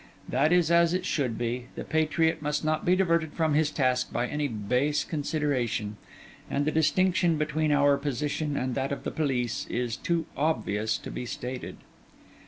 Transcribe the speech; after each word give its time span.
That 0.27 0.51
is 0.51 0.71
as 0.71 0.95
it 0.95 1.05
should 1.05 1.37
be; 1.37 1.67
the 1.75 1.83
patriot 1.83 2.41
must 2.41 2.65
not 2.65 2.83
be 2.85 2.95
diverted 2.95 3.33
from 3.33 3.53
his 3.53 3.69
task 3.69 4.11
by 4.11 4.25
any 4.25 4.47
base 4.47 5.03
consideration; 5.03 5.97
and 6.49 6.65
the 6.65 6.71
distinction 6.71 7.37
between 7.37 7.71
our 7.71 7.97
position 7.99 8.57
and 8.57 8.73
that 8.73 8.91
of 8.91 9.03
the 9.03 9.11
police 9.11 9.67
is 9.69 9.95
too 9.95 10.25
obvious 10.35 10.97
to 10.97 11.11
be 11.11 11.27
stated. 11.27 11.77